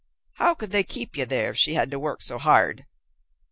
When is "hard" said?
2.39-2.87